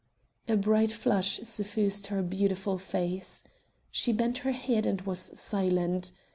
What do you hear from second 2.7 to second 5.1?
face. She bent her head and